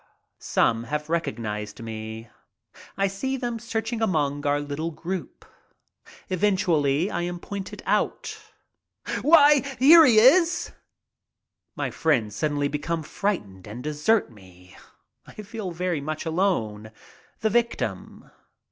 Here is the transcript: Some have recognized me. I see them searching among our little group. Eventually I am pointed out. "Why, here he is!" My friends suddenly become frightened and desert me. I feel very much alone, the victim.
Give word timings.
Some 0.39 0.85
have 0.85 1.11
recognized 1.11 1.83
me. 1.83 2.27
I 2.97 3.05
see 3.05 3.37
them 3.37 3.59
searching 3.59 4.01
among 4.01 4.47
our 4.47 4.59
little 4.59 4.89
group. 4.89 5.45
Eventually 6.27 7.11
I 7.11 7.21
am 7.21 7.39
pointed 7.39 7.83
out. 7.85 8.35
"Why, 9.21 9.59
here 9.77 10.03
he 10.03 10.17
is!" 10.17 10.71
My 11.75 11.91
friends 11.91 12.35
suddenly 12.35 12.67
become 12.67 13.03
frightened 13.03 13.67
and 13.67 13.83
desert 13.83 14.31
me. 14.31 14.75
I 15.27 15.33
feel 15.33 15.69
very 15.69 16.01
much 16.01 16.25
alone, 16.25 16.89
the 17.41 17.51
victim. 17.51 18.31